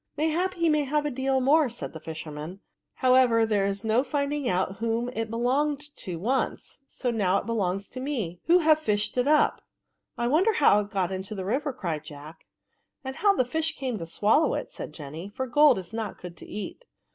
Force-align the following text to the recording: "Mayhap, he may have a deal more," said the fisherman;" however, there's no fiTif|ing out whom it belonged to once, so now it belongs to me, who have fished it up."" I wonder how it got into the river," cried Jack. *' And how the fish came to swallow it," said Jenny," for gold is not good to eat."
"Mayhap, 0.17 0.55
he 0.55 0.67
may 0.67 0.85
have 0.85 1.05
a 1.05 1.11
deal 1.11 1.39
more," 1.41 1.69
said 1.69 1.93
the 1.93 1.99
fisherman;" 1.99 2.59
however, 3.05 3.45
there's 3.45 3.83
no 3.83 4.01
fiTif|ing 4.01 4.49
out 4.49 4.77
whom 4.77 5.09
it 5.09 5.29
belonged 5.29 5.81
to 5.97 6.15
once, 6.17 6.81
so 6.87 7.11
now 7.11 7.37
it 7.37 7.45
belongs 7.45 7.87
to 7.89 7.99
me, 7.99 8.39
who 8.47 8.57
have 8.57 8.79
fished 8.79 9.15
it 9.15 9.27
up."" 9.27 9.61
I 10.17 10.25
wonder 10.25 10.53
how 10.53 10.79
it 10.79 10.89
got 10.89 11.11
into 11.11 11.35
the 11.35 11.45
river," 11.45 11.71
cried 11.71 12.03
Jack. 12.03 12.47
*' 12.73 13.03
And 13.05 13.17
how 13.17 13.35
the 13.35 13.45
fish 13.45 13.77
came 13.77 13.99
to 13.99 14.07
swallow 14.07 14.55
it," 14.55 14.71
said 14.71 14.91
Jenny," 14.91 15.31
for 15.35 15.45
gold 15.45 15.77
is 15.77 15.93
not 15.93 16.17
good 16.19 16.35
to 16.37 16.47
eat." 16.47 16.83